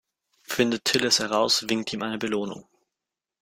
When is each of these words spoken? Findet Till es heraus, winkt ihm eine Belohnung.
Findet 0.41 0.83
Till 0.85 1.05
es 1.05 1.19
heraus, 1.19 1.69
winkt 1.69 1.93
ihm 1.93 2.01
eine 2.01 2.17
Belohnung. 2.17 2.67